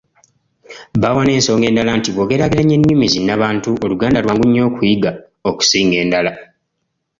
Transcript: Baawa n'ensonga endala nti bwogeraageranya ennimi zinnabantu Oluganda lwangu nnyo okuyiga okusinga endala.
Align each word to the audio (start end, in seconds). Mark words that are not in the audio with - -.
Baawa 1.01 1.21
n'ensonga 1.23 1.65
endala 1.67 1.91
nti 1.99 2.09
bwogeraageranya 2.11 2.73
ennimi 2.77 3.05
zinnabantu 3.13 3.69
Oluganda 3.85 4.23
lwangu 4.23 4.45
nnyo 4.47 4.61
okuyiga 4.69 5.11
okusinga 5.49 5.95
endala. 6.03 6.31